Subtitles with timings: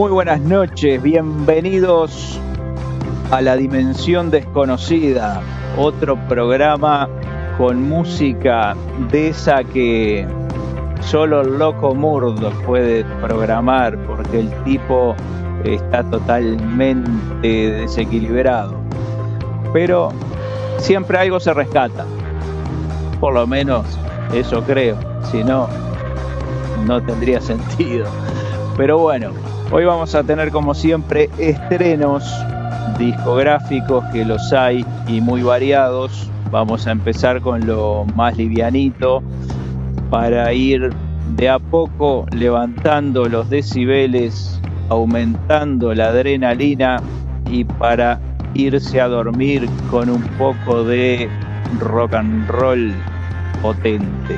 [0.00, 2.40] Muy buenas noches, bienvenidos
[3.30, 5.42] a la Dimensión Desconocida,
[5.76, 7.06] otro programa
[7.58, 8.74] con música
[9.10, 10.26] de esa que
[11.02, 15.14] solo el loco Murdo puede programar porque el tipo
[15.64, 18.80] está totalmente desequilibrado.
[19.74, 20.12] Pero
[20.78, 22.06] siempre algo se rescata,
[23.20, 23.84] por lo menos
[24.32, 24.96] eso creo,
[25.30, 25.68] si no,
[26.86, 28.06] no tendría sentido.
[28.78, 29.32] Pero bueno,
[29.72, 32.28] Hoy vamos a tener como siempre estrenos
[32.98, 36.28] discográficos que los hay y muy variados.
[36.50, 39.22] Vamos a empezar con lo más livianito
[40.10, 40.92] para ir
[41.36, 47.00] de a poco levantando los decibeles, aumentando la adrenalina
[47.48, 48.18] y para
[48.54, 51.28] irse a dormir con un poco de
[51.78, 52.92] rock and roll
[53.62, 54.34] potente.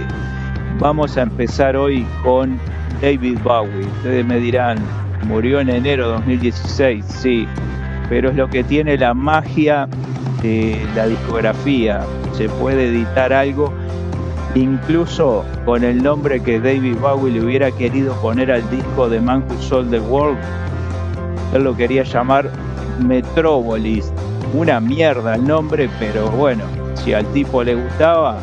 [0.78, 2.58] Vamos a empezar hoy con
[3.00, 3.86] David Bowie.
[3.86, 4.76] Ustedes me dirán,
[5.24, 7.46] murió en enero de 2016, sí,
[8.08, 9.88] pero es lo que tiene la magia
[10.42, 12.04] de la discografía.
[12.36, 13.72] Se puede editar algo
[14.54, 19.44] incluso con el nombre que David Bowie le hubiera querido poner al disco de Man
[19.48, 20.38] Who Sold the World.
[21.54, 22.50] Él lo quería llamar
[23.04, 24.12] Metropolis.
[24.54, 28.38] Una mierda el nombre, pero bueno, si al tipo le gustaba.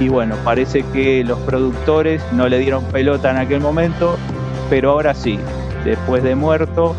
[0.00, 4.16] Y bueno, parece que los productores no le dieron pelota en aquel momento,
[4.68, 5.38] pero ahora sí,
[5.86, 6.94] después de muerto,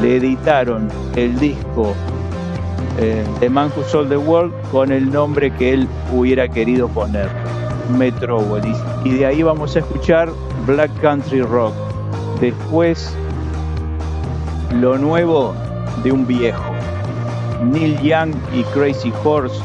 [0.00, 1.94] le editaron el disco
[2.98, 7.28] eh, de Man Who Sold the World con el nombre que él hubiera querido poner,
[7.96, 8.76] Metropolis.
[9.04, 10.30] Y de ahí vamos a escuchar
[10.66, 11.72] Black Country Rock.
[12.40, 13.14] Después,
[14.74, 15.54] lo nuevo
[16.02, 16.72] de un viejo,
[17.64, 19.60] Neil Young y Crazy Horse.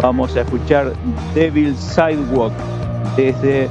[0.00, 0.92] Vamos a escuchar
[1.34, 2.52] Devil Sidewalk
[3.16, 3.68] desde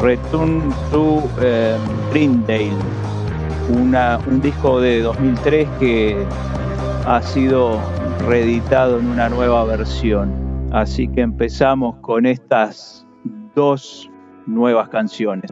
[0.00, 1.76] Return to eh,
[2.12, 2.76] Greendale
[3.70, 6.16] un disco de 2003 que
[7.06, 7.78] ha sido
[8.26, 10.32] reeditado en una nueva versión.
[10.72, 13.06] Así que empezamos con estas
[13.54, 14.10] dos
[14.46, 15.50] nuevas canciones.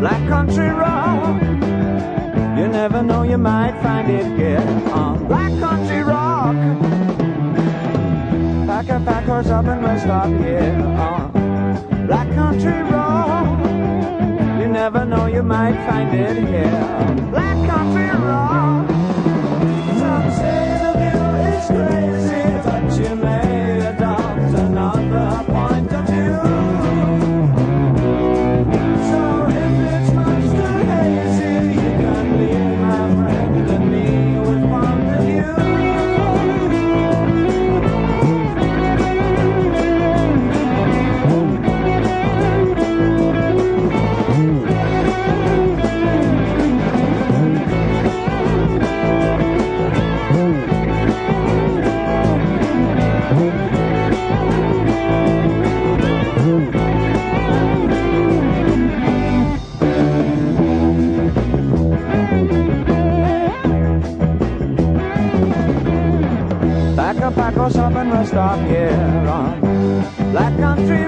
[0.00, 0.68] Black Country
[2.58, 4.58] You never know, you might find it here
[4.92, 6.56] on Black Country Rock.
[8.66, 13.60] Pack a pack horse up and we'll stop here on Black Country Rock.
[14.60, 17.30] You never know, you might find it here.
[17.30, 18.88] Black Country Rock.
[20.00, 23.37] Some say the view is crazy, but you may
[68.38, 71.07] shop and rest stop here on Black Country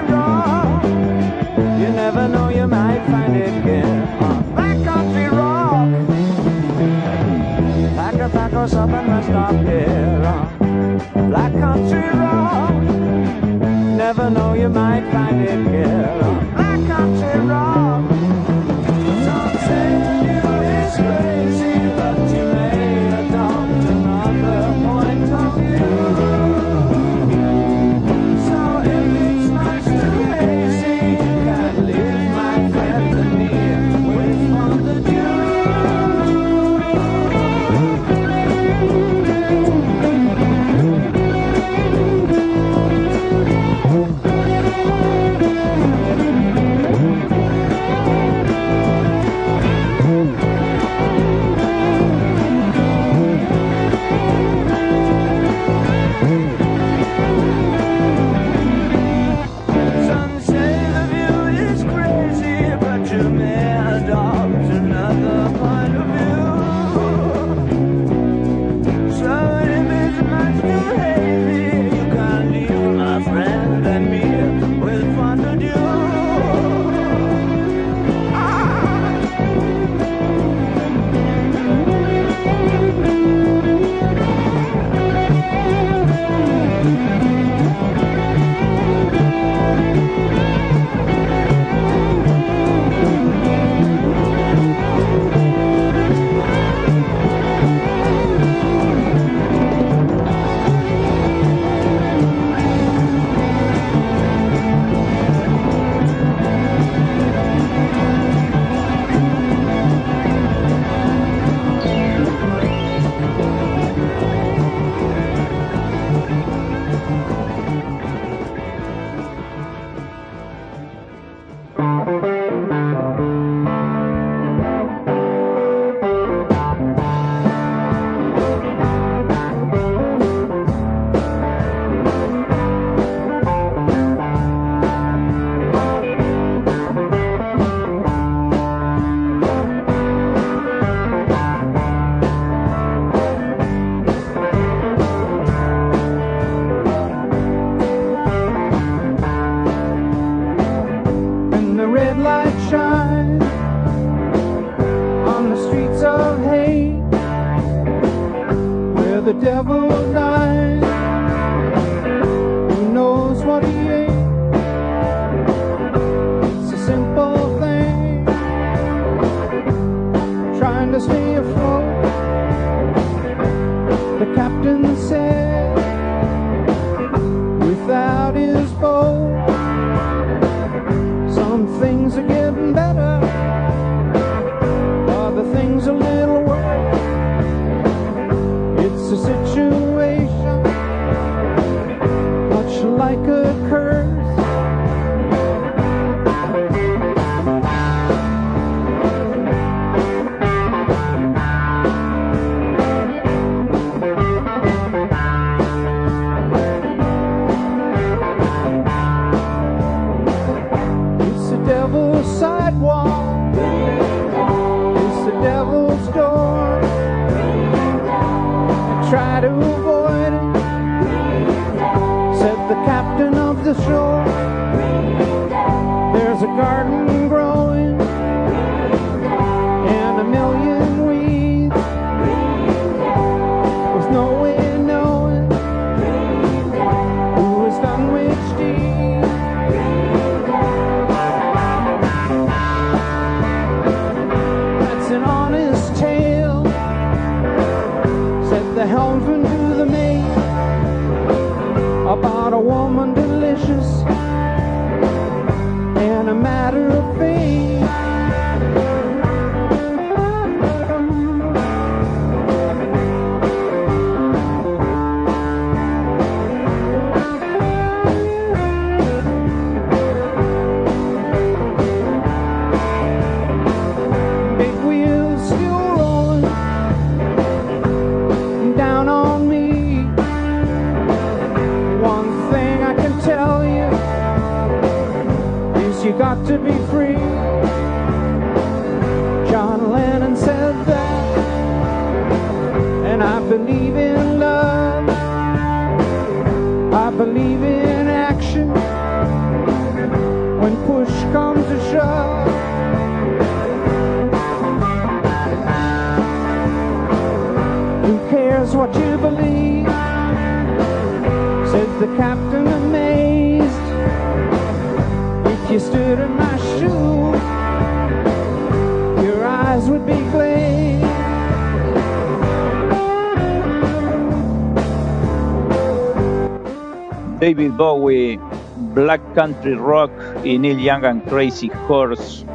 [329.33, 330.11] Country Rock
[330.43, 332.45] y Neil Young and Crazy Horse,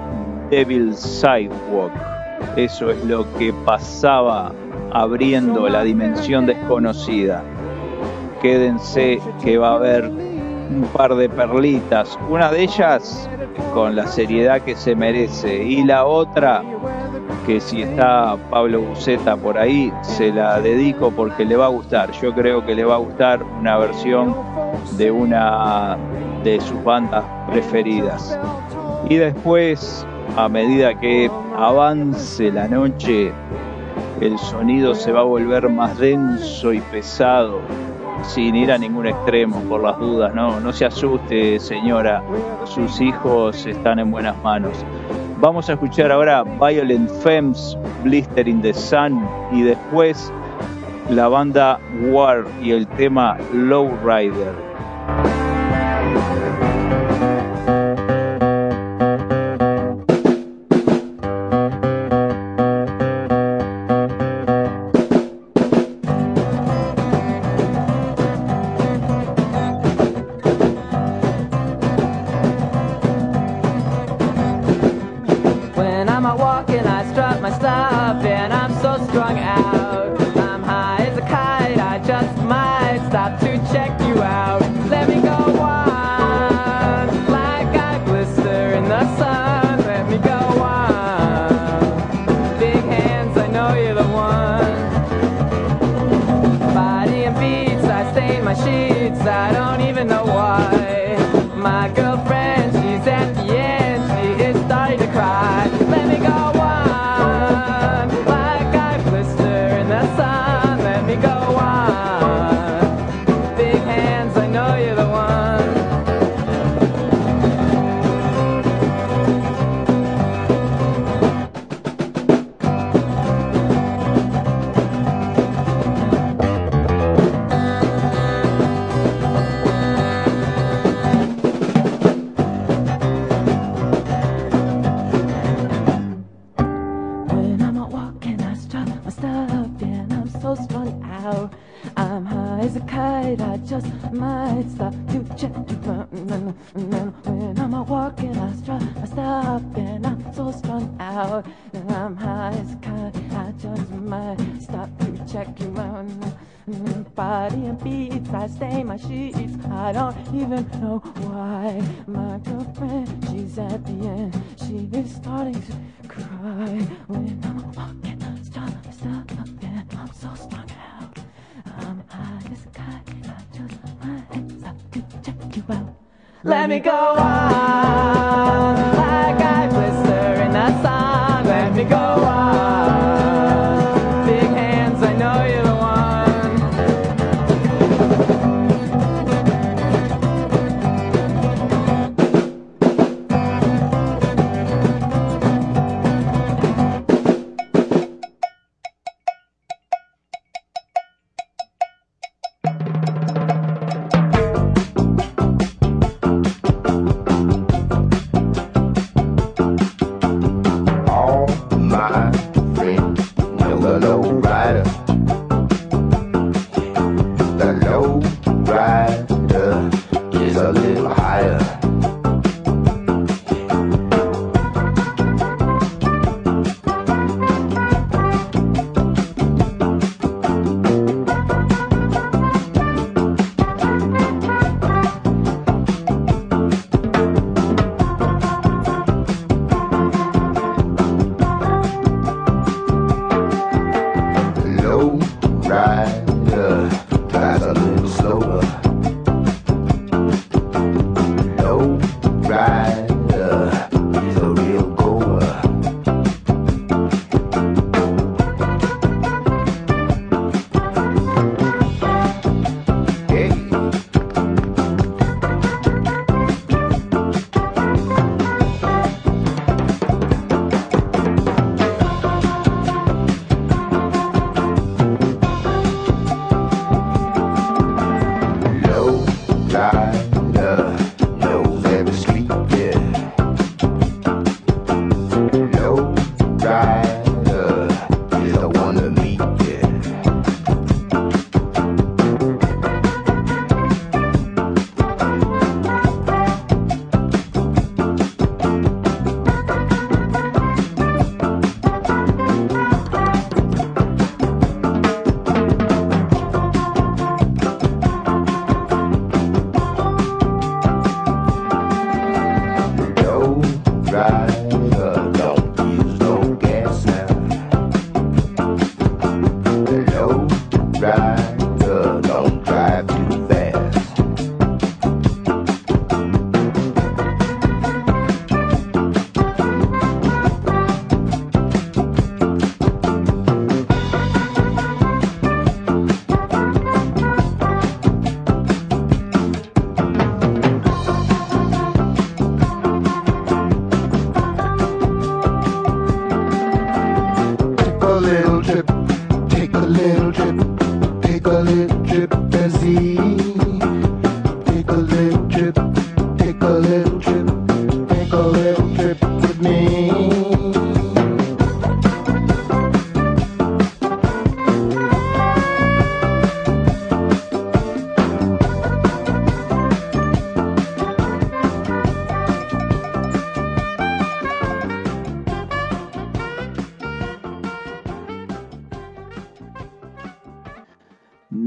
[0.50, 1.92] Devil's Sidewalk.
[2.56, 4.52] Eso es lo que pasaba
[4.92, 7.42] abriendo la dimensión desconocida.
[8.40, 13.28] Quédense que va a haber un par de perlitas, una de ellas
[13.73, 16.62] con la seriedad que se merece y la otra
[17.47, 22.11] que si está Pablo Buceta por ahí, se la dedico porque le va a gustar.
[22.21, 24.35] Yo creo que le va a gustar una versión
[24.99, 25.97] de una
[26.46, 28.38] de sus bandas preferidas.
[29.10, 33.32] Y después, a medida que avance la noche,
[34.20, 37.60] el sonido se va a volver más denso y pesado,
[38.22, 42.22] sin ir a ningún extremo, por las dudas, no, no se asuste señora,
[42.64, 44.84] sus hijos están en buenas manos.
[45.40, 50.32] Vamos a escuchar ahora Violent Femmes, Blister in the Sun y después
[51.10, 53.90] la banda War y el tema Low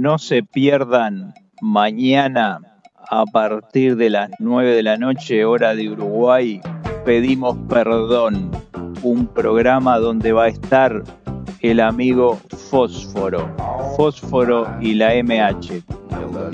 [0.09, 2.61] No se pierdan mañana
[3.11, 6.61] a partir de las 9 de la noche, hora de Uruguay,
[7.05, 8.49] pedimos perdón,
[9.03, 11.03] un programa donde va a estar
[11.61, 13.49] el amigo Fósforo,
[13.97, 15.83] Fósforo y la MH,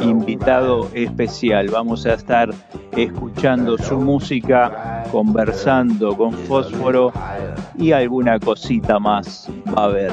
[0.04, 1.70] invitado especial.
[1.70, 2.54] Vamos a estar
[2.96, 7.12] escuchando su música, conversando con Fósforo
[7.78, 10.12] y alguna cosita más va a haber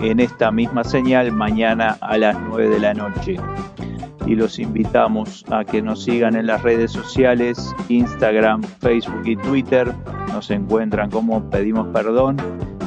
[0.00, 3.36] en esta misma señal mañana a las 9 de la noche.
[4.26, 9.92] Y los invitamos a que nos sigan en las redes sociales, Instagram, Facebook y Twitter.
[10.32, 12.36] Nos encuentran como Pedimos Perdón,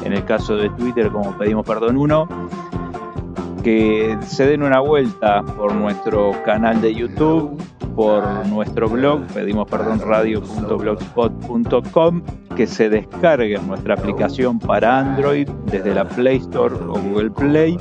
[0.06, 2.28] en el caso de Twitter como Pedimos Perdón 1.
[3.62, 7.60] Que se den una vuelta por nuestro canal de YouTube,
[7.96, 12.22] por nuestro blog, pedimosperdonradio.blogspot.com,
[12.54, 17.76] que se descarguen nuestra aplicación para Android desde la Play Store o Google Play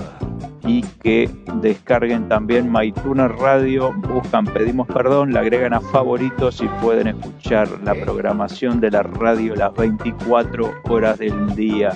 [0.66, 1.30] y que
[1.62, 7.94] descarguen también MyTuner Radio, buscan Pedimos Perdón, la agregan a favoritos y pueden escuchar la
[7.94, 11.92] programación de la radio las 24 horas del día.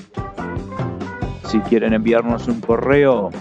[1.45, 3.31] Si quieren enviarnos un correo,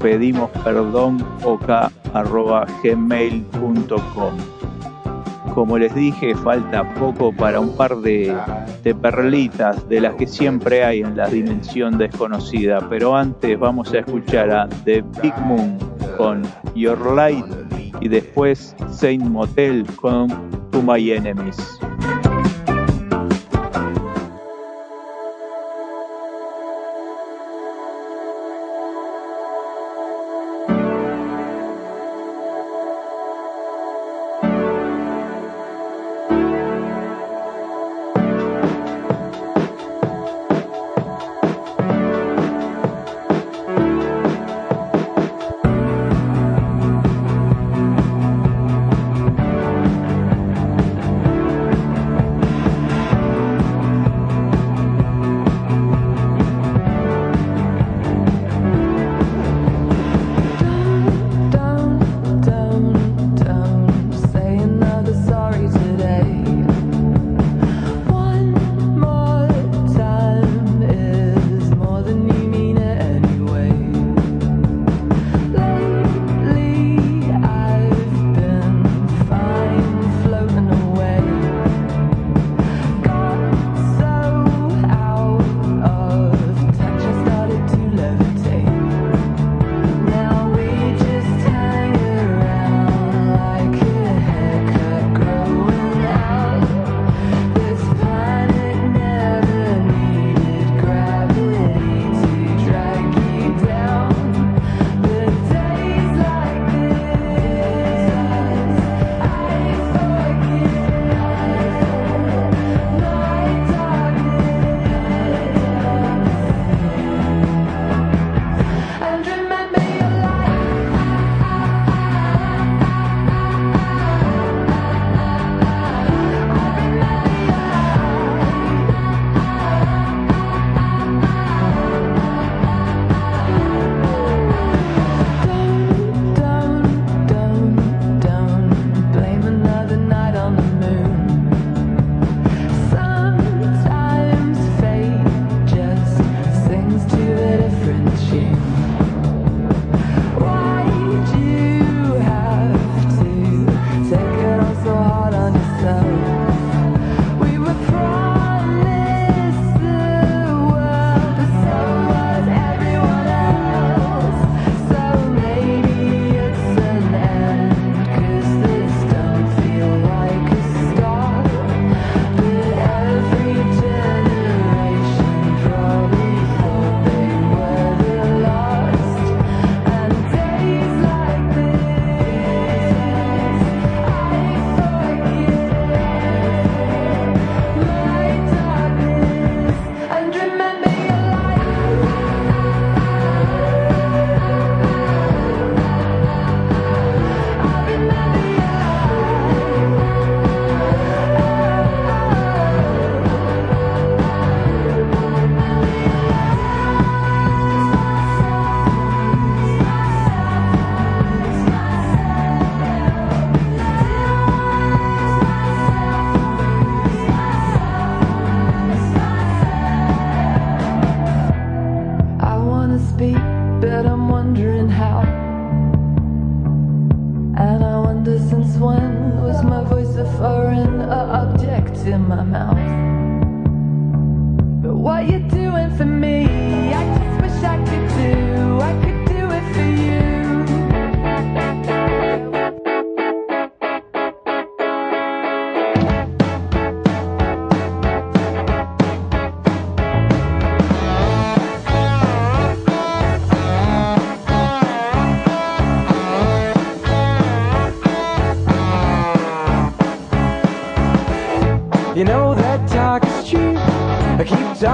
[0.00, 1.18] pedimos perdón
[2.82, 4.51] gmail.com.
[5.54, 8.34] Como les dije, falta poco para un par de,
[9.02, 14.50] perlitas de las que siempre hay en la dimensión desconocida, pero antes vamos a escuchar
[14.50, 15.78] a The Big Moon
[16.16, 16.42] con
[16.74, 17.44] Your Light
[18.00, 20.28] y después Saint Motel con
[20.70, 21.78] To My Enemies.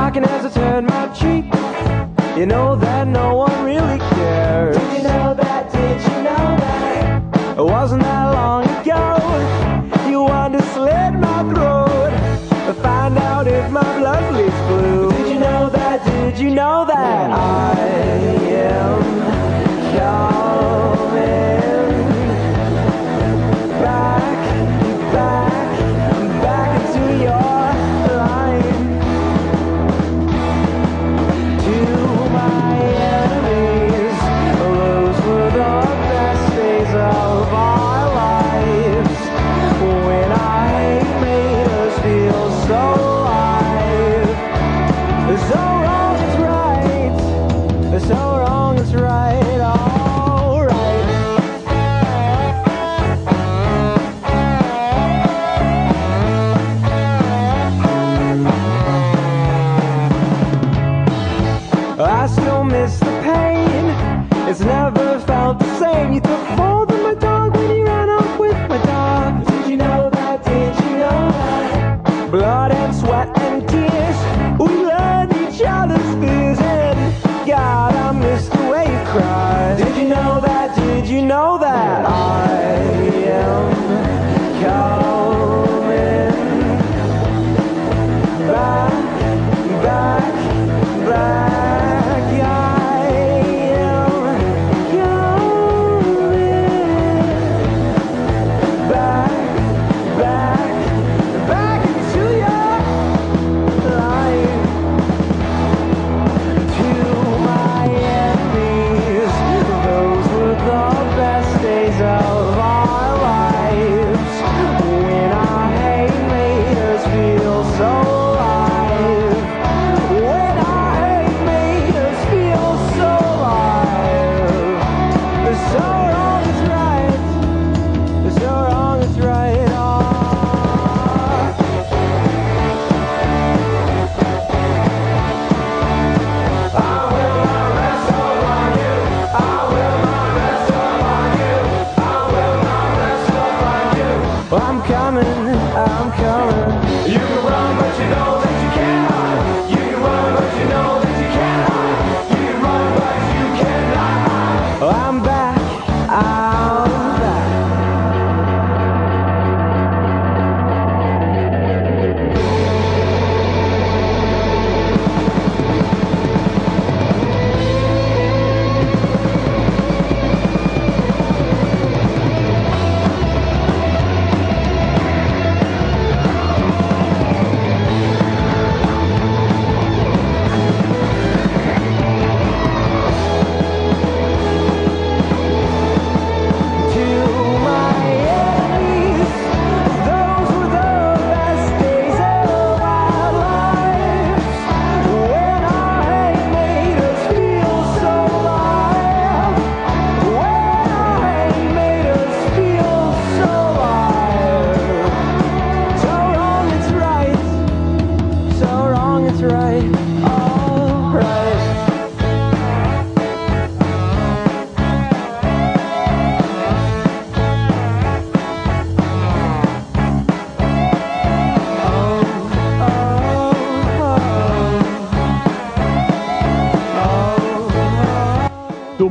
[0.09, 0.68] I can hesitate.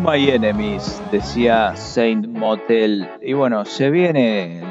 [0.07, 3.09] My Enemies, decía Saint Motel.
[3.21, 4.63] Y bueno, se viene.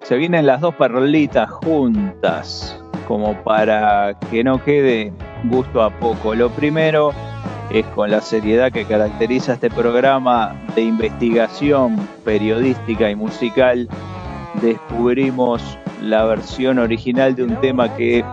[0.00, 5.12] Se vienen las dos perlitas juntas, como para que no quede
[5.44, 6.34] gusto a poco.
[6.34, 7.12] Lo primero
[7.70, 13.88] es con la seriedad que caracteriza este programa de investigación periodística y musical,
[14.60, 18.24] descubrimos la versión original de un tema que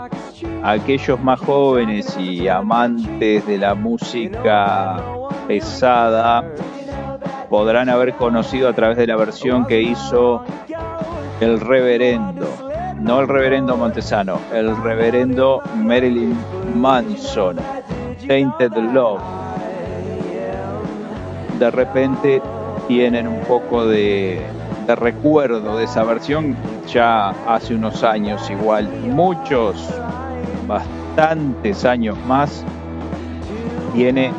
[0.63, 5.18] aquellos más jóvenes y amantes de la música
[5.49, 6.45] pesada.
[7.49, 10.43] Podrán haber conocido a través de la versión que hizo
[11.41, 12.47] el reverendo,
[12.99, 16.37] no el reverendo Montesano, el reverendo Marilyn
[16.75, 17.57] Manson,
[18.27, 19.21] Tainted Love.
[21.57, 22.43] De repente
[22.87, 24.39] tienen un poco de,
[24.85, 29.89] de recuerdo de esa versión ya hace unos años igual, muchos,
[30.67, 32.63] bastantes años más,
[33.95, 34.31] tiene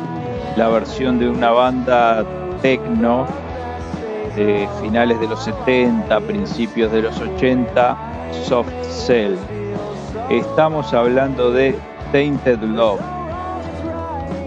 [0.57, 2.25] la versión de una banda
[2.61, 3.25] techno
[4.35, 7.97] de finales de los 70, principios de los 80,
[8.45, 9.35] Soft Cell.
[10.29, 11.75] Estamos hablando de
[12.11, 13.01] Tainted Love.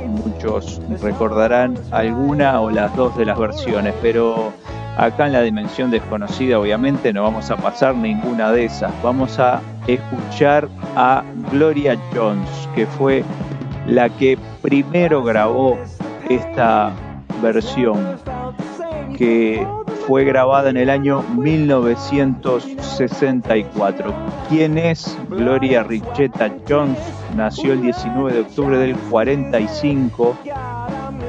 [0.09, 4.53] Muchos recordarán alguna o las dos de las versiones, pero
[4.97, 8.93] acá en la dimensión desconocida obviamente no vamos a pasar ninguna de esas.
[9.03, 13.25] Vamos a escuchar a Gloria Jones, que fue
[13.87, 15.79] la que primero grabó
[16.29, 16.93] esta
[17.43, 18.19] versión
[19.17, 19.67] que
[20.07, 24.13] fue grabada en el año 1964.
[24.49, 26.99] ¿Quién es Gloria Richetta Jones?
[27.37, 30.37] Nació el 19 de octubre del 45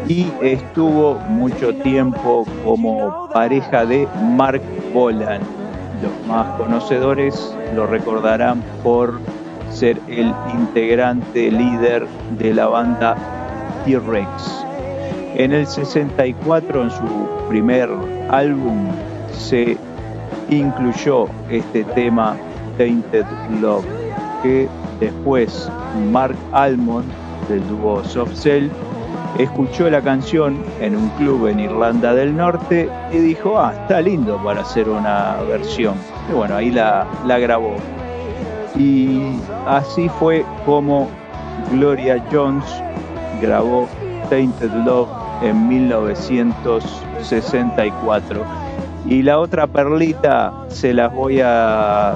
[0.07, 4.61] y estuvo mucho tiempo como pareja de Mark
[4.93, 5.41] Bolan.
[6.03, 9.19] Los más conocedores lo recordarán por
[9.71, 12.05] ser el integrante líder
[12.37, 13.15] de la banda
[13.85, 14.64] T-Rex.
[15.37, 17.03] En el 64, en su
[17.49, 17.89] primer
[18.29, 18.87] álbum,
[19.33, 19.77] se
[20.49, 22.37] incluyó este tema
[22.77, 23.25] Tainted
[23.59, 23.85] Love,
[24.41, 24.69] que
[25.01, 25.69] después
[26.09, 27.11] Mark Almond
[27.49, 28.69] del dúo Soft Cell
[29.37, 34.41] escuchó la canción en un club en Irlanda del Norte y dijo, ah, está lindo
[34.41, 35.95] para hacer una versión.
[36.29, 37.75] Y bueno, ahí la, la grabó.
[38.77, 39.33] Y
[39.67, 41.09] así fue como
[41.73, 42.63] Gloria Jones
[43.41, 43.89] grabó
[44.29, 48.45] Tainted Love en 1964.
[49.07, 52.15] Y la otra perlita se las voy a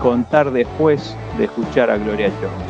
[0.00, 2.67] contar después de escuchar a Gloria Jones.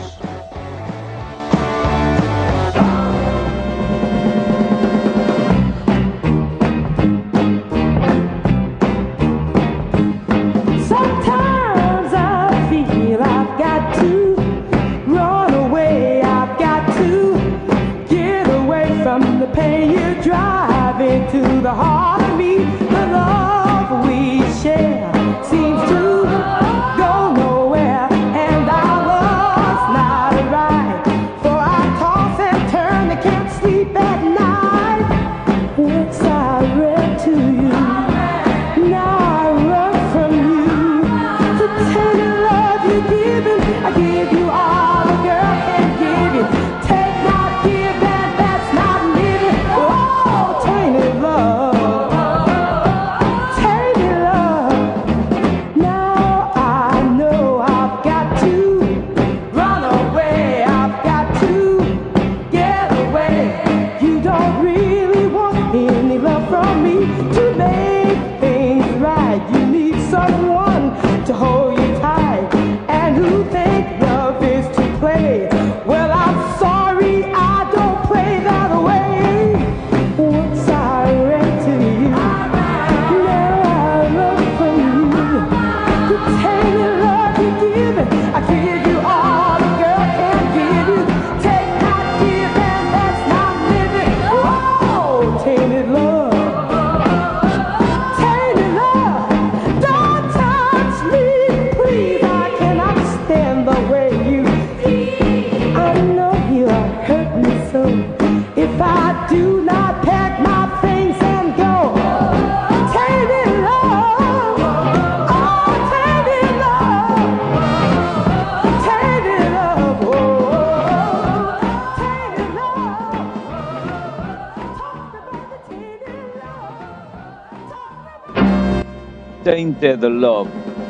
[129.80, 130.48] Tainted Love,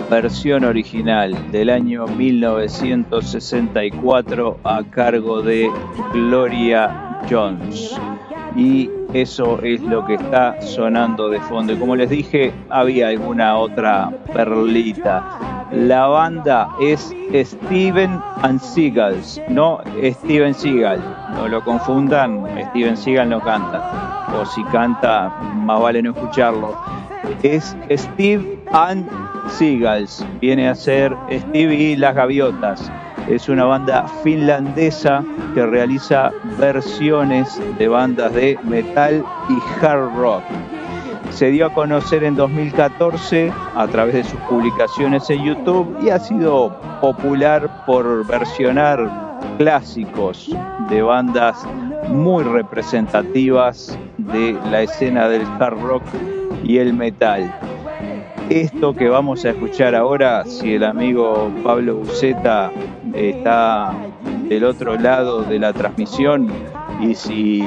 [0.09, 5.71] versión original del año 1964 a cargo de
[6.15, 7.95] Gloria Jones.
[8.57, 11.79] Y eso es lo que está sonando de fondo.
[11.79, 15.67] Como les dije, había alguna otra perlita.
[15.71, 21.03] La banda es Steven and Seagulls, no Steven Seagal.
[21.35, 24.31] No lo confundan, Steven Seagal no canta.
[24.41, 26.75] O si canta, más vale no escucharlo
[27.43, 29.09] es Steve and
[29.51, 30.25] Seagulls.
[30.41, 32.91] Viene a ser Steve y las gaviotas.
[33.29, 35.23] Es una banda finlandesa
[35.55, 40.43] que realiza versiones de bandas de metal y hard rock.
[41.31, 46.19] Se dio a conocer en 2014 a través de sus publicaciones en YouTube y ha
[46.19, 49.11] sido popular por versionar
[49.59, 50.51] clásicos
[50.89, 51.65] de bandas
[52.09, 56.05] muy representativas de la escena del hard rock
[56.65, 57.68] y el metal.
[58.51, 62.73] Esto que vamos a escuchar ahora, si el amigo Pablo Buceta
[63.13, 63.93] está
[64.49, 66.49] del otro lado de la transmisión
[66.99, 67.63] y si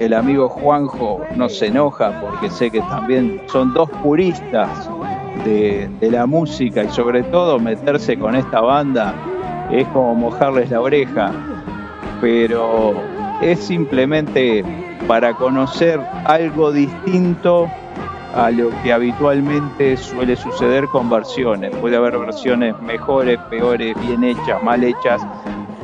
[0.00, 4.88] el amigo Juanjo no se enoja porque sé que también son dos puristas
[5.44, 9.14] de, de la música y sobre todo meterse con esta banda
[9.70, 11.32] es como mojarles la oreja,
[12.22, 12.94] pero
[13.42, 14.64] es simplemente
[15.06, 17.68] para conocer algo distinto
[18.34, 21.74] a lo que habitualmente suele suceder con versiones.
[21.76, 25.22] Puede haber versiones mejores, peores, bien hechas, mal hechas.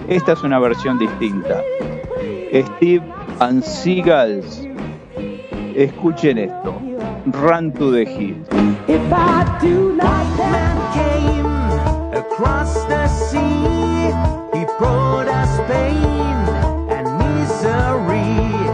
[0.09, 1.63] Esta es una versión distinta.
[2.51, 3.03] Steve
[3.41, 4.67] and Seagulls,
[5.75, 6.81] escuchen esto.
[7.27, 8.43] Run to the Hill.
[8.89, 11.47] If I do not man came
[12.17, 14.11] across the sea,
[14.59, 16.35] he brought us pain
[16.89, 18.68] and misery.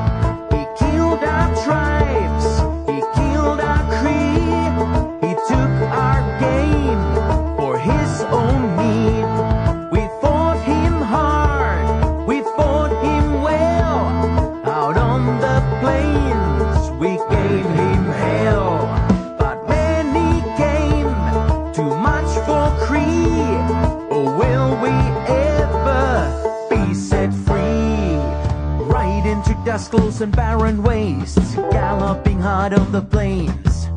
[29.75, 33.89] Into and barren wastes, galloping hard on the plains.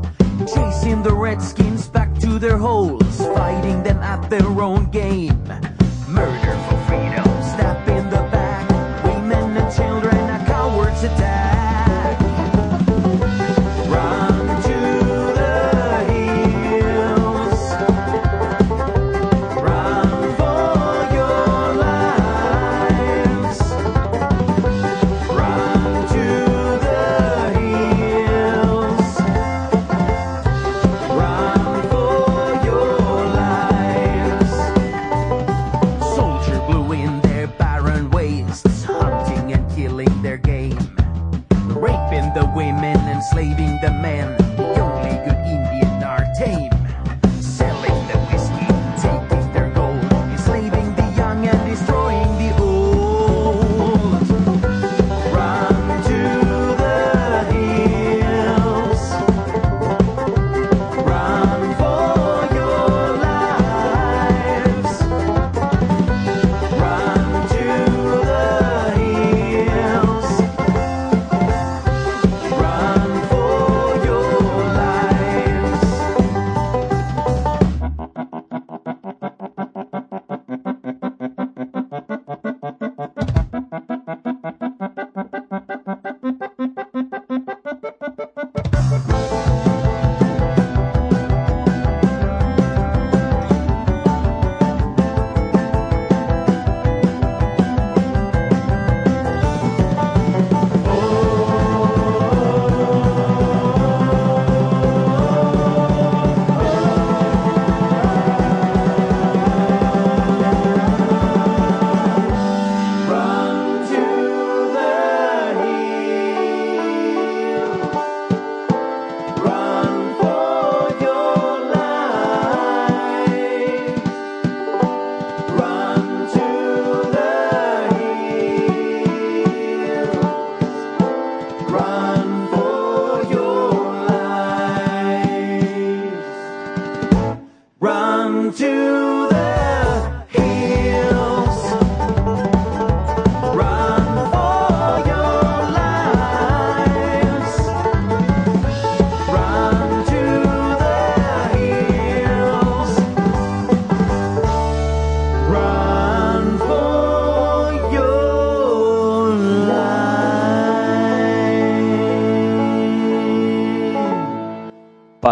[0.52, 5.44] Chasing the redskins back to their holes, fighting them at their own game.
[6.08, 7.37] Murder for freedom,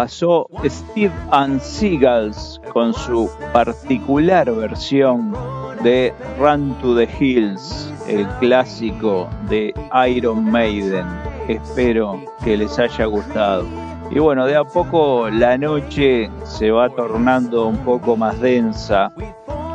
[0.06, 5.34] pasó Steve and Seagulls con su particular versión
[5.82, 9.74] de Run to the Hills, el clásico de
[10.08, 11.04] Iron Maiden.
[11.48, 13.64] Espero que les haya gustado.
[14.08, 19.10] Y bueno, de a poco la noche se va tornando un poco más densa,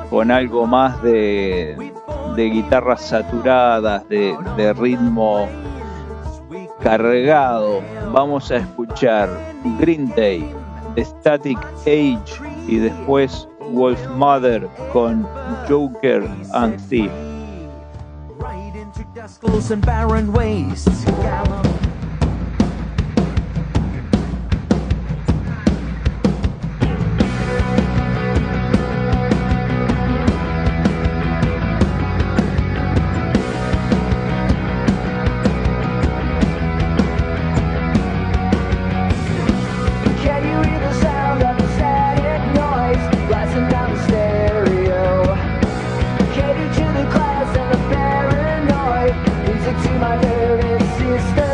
[0.10, 1.92] con algo más de,
[2.38, 5.50] de guitarras saturadas, de, de ritmo
[6.82, 7.82] cargado.
[8.14, 10.43] Vamos a escuchar Green Day,
[10.97, 15.28] Static Age y después Wolf Mother con
[15.68, 17.12] Joker and Thief.
[49.64, 51.51] answer to my very sister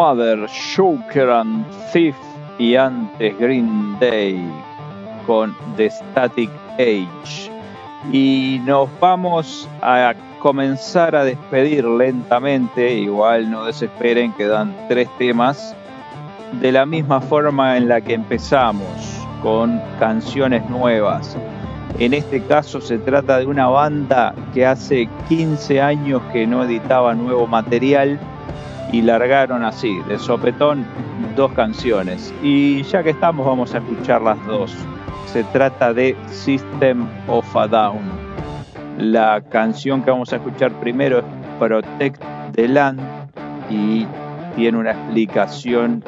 [0.00, 2.16] Mother, Joker and Thief
[2.58, 4.42] y antes Green Day
[5.26, 6.48] con The Static
[6.78, 7.50] Age.
[8.10, 15.76] Y nos vamos a comenzar a despedir lentamente, igual no desesperen, quedan tres temas,
[16.62, 18.86] de la misma forma en la que empezamos,
[19.42, 21.36] con canciones nuevas.
[21.98, 27.12] En este caso se trata de una banda que hace 15 años que no editaba
[27.12, 28.18] nuevo material
[28.92, 30.84] y largaron así, de sopetón,
[31.36, 32.34] dos canciones.
[32.42, 34.74] Y ya que estamos, vamos a escuchar las dos.
[35.26, 38.00] Se trata de System of a Down.
[38.98, 41.24] La canción que vamos a escuchar primero es
[41.58, 42.22] Protect
[42.52, 43.00] the Land
[43.70, 44.06] y
[44.56, 46.04] tiene una explicación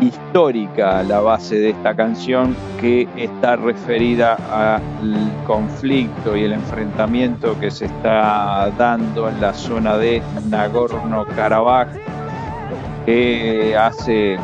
[0.00, 7.70] histórica la base de esta canción que está referida al conflicto y el enfrentamiento que
[7.70, 11.88] se está dando en la zona de Nagorno-Karabaj
[13.04, 14.38] que hace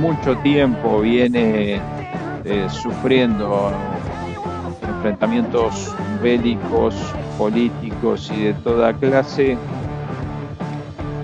[0.00, 1.80] mucho tiempo viene
[2.44, 3.72] eh, sufriendo
[4.86, 6.94] enfrentamientos bélicos,
[7.36, 9.56] políticos y de toda clase.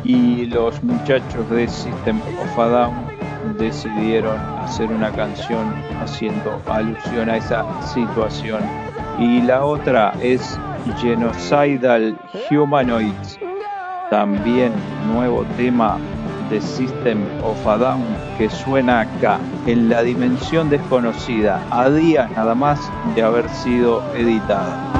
[0.05, 3.14] Y los muchachos de System of a Down
[3.59, 8.61] decidieron hacer una canción haciendo alusión a esa situación.
[9.19, 10.59] Y la otra es
[10.99, 12.19] Genocidal
[12.51, 13.39] Humanoids,
[14.11, 14.73] también
[15.13, 15.99] nuevo tema
[16.51, 18.05] de System of a Down
[18.37, 22.81] que suena acá, en la dimensión desconocida, a días nada más
[23.15, 24.94] de haber sido editada.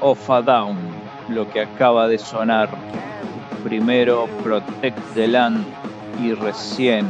[0.00, 0.76] Of a Down,
[1.28, 2.68] lo que acaba de sonar.
[3.64, 5.64] Primero Protect the Land
[6.20, 7.06] y recién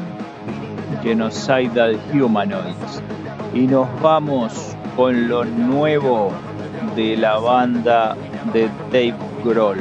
[1.03, 3.03] Genocidal Humanoids.
[3.55, 6.33] Y nos vamos con lo nuevo
[6.97, 8.17] de la banda
[8.53, 9.15] de Dave
[9.45, 9.79] Grohl.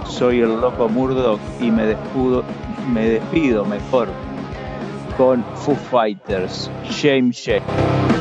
[0.06, 2.44] Soy el Loco Murdoch y me despido,
[2.94, 4.10] me despido mejor
[5.18, 8.15] con Foo Fighters, Shame Shame.